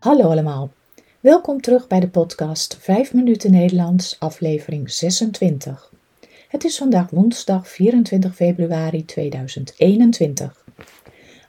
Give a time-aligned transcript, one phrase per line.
[0.00, 0.70] Hallo allemaal.
[1.20, 5.92] Welkom terug bij de podcast 5 minuten Nederlands, aflevering 26.
[6.48, 10.64] Het is vandaag woensdag 24 februari 2021.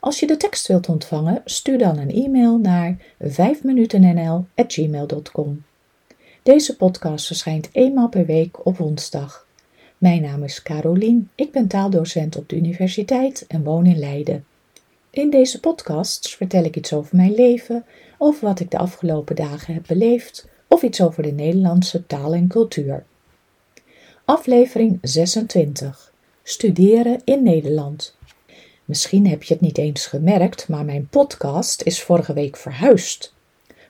[0.00, 5.62] Als je de tekst wilt ontvangen, stuur dan een e-mail naar 5minutennl@gmail.com.
[6.42, 9.46] Deze podcast verschijnt eenmaal per week op woensdag.
[9.98, 14.44] Mijn naam is Carolien, ik ben taaldocent op de universiteit en woon in Leiden.
[15.12, 17.84] In deze podcasts vertel ik iets over mijn leven,
[18.18, 22.48] over wat ik de afgelopen dagen heb beleefd of iets over de Nederlandse taal en
[22.48, 23.04] cultuur.
[24.24, 26.12] Aflevering 26.
[26.42, 28.16] Studeren in Nederland.
[28.84, 33.34] Misschien heb je het niet eens gemerkt, maar mijn podcast is vorige week verhuisd.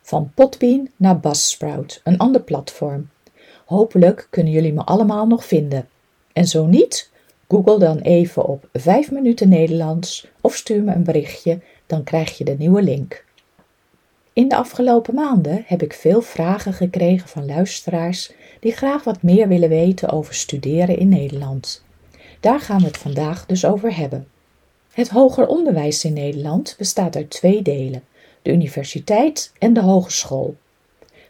[0.00, 3.10] Van Podbean naar Buzzsprout, een ander platform.
[3.64, 5.88] Hopelijk kunnen jullie me allemaal nog vinden.
[6.32, 7.10] En zo niet,
[7.52, 12.44] google dan even op 5 minuten Nederlands of stuur me een berichtje, dan krijg je
[12.44, 13.24] de nieuwe link.
[14.32, 19.48] In de afgelopen maanden heb ik veel vragen gekregen van luisteraars die graag wat meer
[19.48, 21.84] willen weten over studeren in Nederland.
[22.40, 24.28] Daar gaan we het vandaag dus over hebben.
[24.92, 28.02] Het hoger onderwijs in Nederland bestaat uit twee delen:
[28.42, 30.56] de universiteit en de hogeschool.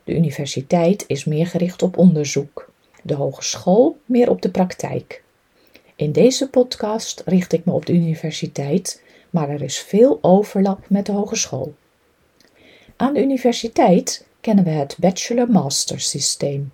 [0.04, 2.70] De universiteit is meer gericht op onderzoek,
[3.02, 5.22] de hogeschool meer op de praktijk.
[5.96, 11.06] In deze podcast richt ik me op de universiteit, maar er is veel overlap met
[11.06, 11.74] de hogeschool.
[12.96, 16.72] Aan de universiteit kennen we het bachelor-master systeem.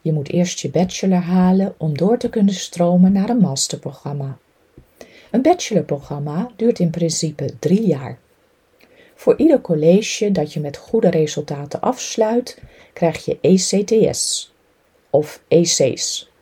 [0.00, 4.38] Je moet eerst je bachelor halen om door te kunnen stromen naar een masterprogramma.
[5.30, 8.18] Een bachelorprogramma duurt in principe drie jaar.
[9.14, 12.60] Voor ieder college dat je met goede resultaten afsluit,
[12.92, 14.52] krijg je ECTS
[15.10, 16.32] of EC's.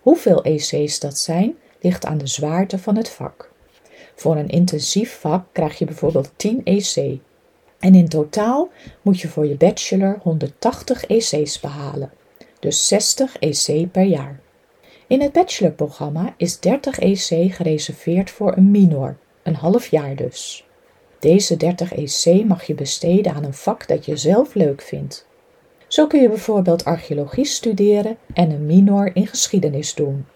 [0.00, 3.50] Hoeveel EC's dat zijn, ligt aan de zwaarte van het vak.
[4.14, 7.18] Voor een intensief vak krijg je bijvoorbeeld 10 EC.
[7.78, 8.68] En in totaal
[9.02, 12.12] moet je voor je bachelor 180 EC's behalen,
[12.60, 14.40] dus 60 EC per jaar.
[15.06, 20.66] In het bachelorprogramma is 30 EC gereserveerd voor een minor, een half jaar dus.
[21.18, 25.27] Deze 30 EC mag je besteden aan een vak dat je zelf leuk vindt.
[25.88, 30.26] Zo kun je bijvoorbeeld archeologie studeren en een minor in geschiedenis doen.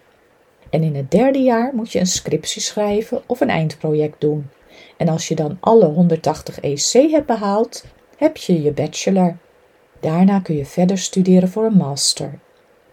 [0.69, 4.49] En in het derde jaar moet je een scriptie schrijven of een eindproject doen.
[4.97, 7.85] En als je dan alle 180 EC hebt behaald,
[8.17, 9.37] heb je je bachelor.
[9.99, 12.39] Daarna kun je verder studeren voor een master.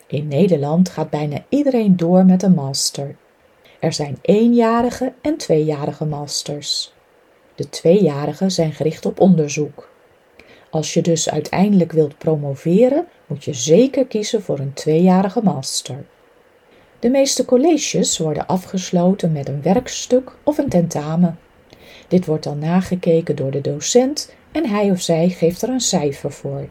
[0.07, 3.17] In Nederland gaat bijna iedereen door met een master.
[3.79, 6.93] Er zijn eenjarige en tweejarige masters.
[7.55, 9.90] De tweejarige zijn gericht op onderzoek.
[10.71, 16.05] Als je dus uiteindelijk wilt promoveren, moet je zeker kiezen voor een tweejarige master.
[16.99, 21.39] De meeste colleges worden afgesloten met een werkstuk of een tentamen.
[22.09, 26.33] Dit wordt dan nagekeken door de docent en hij of zij geeft er een cijfer
[26.33, 26.69] voor.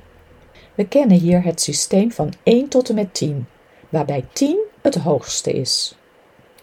[0.75, 3.47] We kennen hier het systeem van 1 tot en met 10,
[3.89, 5.95] waarbij 10 het hoogste is.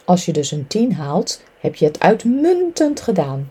[0.05, 3.51] Als je dus een 10 haalt, heb je het uitmuntend gedaan.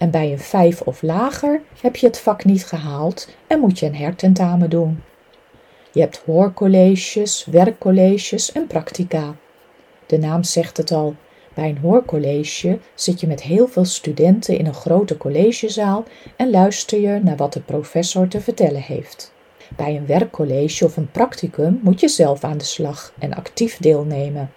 [0.00, 3.86] En bij een 5 of lager heb je het vak niet gehaald en moet je
[3.86, 5.02] een hertentamen doen.
[5.92, 9.34] Je hebt hoorcolleges, werkcolleges en practica.
[10.06, 11.14] De naam zegt het al.
[11.54, 16.04] Bij een hoorcollege zit je met heel veel studenten in een grote collegezaal
[16.36, 19.32] en luister je naar wat de professor te vertellen heeft.
[19.76, 24.50] Bij een werkcollege of een practicum moet je zelf aan de slag en actief deelnemen.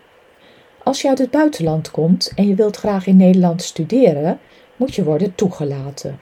[0.83, 4.39] Als je uit het buitenland komt en je wilt graag in Nederland studeren,
[4.75, 6.19] moet je worden toegelaten.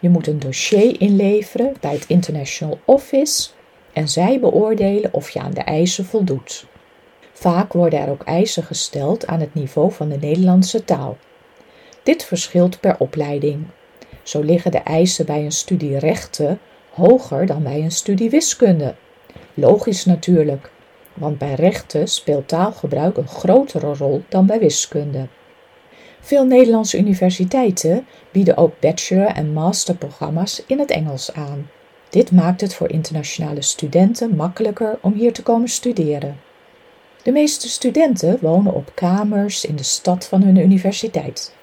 [0.00, 3.50] Je moet een dossier inleveren bij het International Office
[3.92, 6.66] en zij beoordelen of je aan de eisen voldoet.
[7.32, 11.16] Vaak worden er ook eisen gesteld aan het niveau van de Nederlandse taal.
[12.02, 13.66] Dit verschilt per opleiding.
[14.22, 16.60] Zo liggen de eisen bij een studie rechten
[16.90, 18.94] hoger dan bij een studie wiskunde.
[19.54, 20.70] Logisch natuurlijk,
[21.14, 25.26] want bij rechten speelt taalgebruik een grotere rol dan bij wiskunde.
[26.26, 31.70] Veel Nederlandse universiteiten bieden ook bachelor- en masterprogramma's in het Engels aan.
[32.08, 36.40] Dit maakt het voor internationale studenten makkelijker om hier te komen studeren.
[37.22, 41.54] De meeste studenten wonen op kamers in de stad van hun universiteit.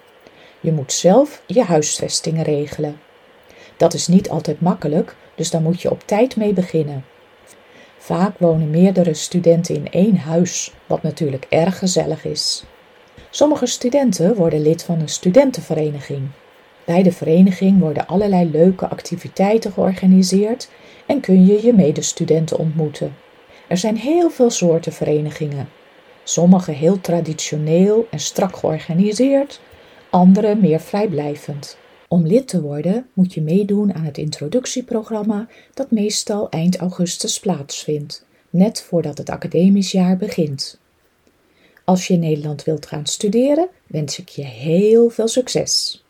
[0.59, 2.99] Je moet zelf je huisvesting regelen.
[3.77, 7.05] Dat is niet altijd makkelijk, dus daar moet je op tijd mee beginnen.
[7.97, 12.63] Vaak wonen meerdere studenten in één huis, wat natuurlijk erg gezellig is.
[13.35, 16.21] Sommige studenten worden lid van een studentenvereniging.
[16.85, 20.69] Bij de vereniging worden allerlei leuke activiteiten georganiseerd
[21.05, 23.15] en kun je je medestudenten ontmoeten.
[23.67, 25.69] Er zijn heel veel soorten verenigingen.
[26.23, 29.59] Sommige heel traditioneel en strak georganiseerd,
[30.09, 31.77] andere meer vrijblijvend.
[32.07, 38.25] Om lid te worden moet je meedoen aan het introductieprogramma dat meestal eind augustus plaatsvindt,
[38.49, 40.81] net voordat het academisch jaar begint.
[41.83, 46.03] Als je in Nederland wilt gaan studeren, wens ik je heel veel succes.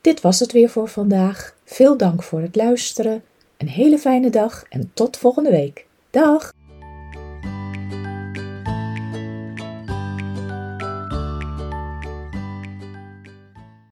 [0.00, 1.56] Dit was het weer voor vandaag.
[1.64, 3.22] Veel dank voor het luisteren.
[3.56, 5.86] Een hele fijne dag en tot volgende week.
[6.10, 6.55] Dag!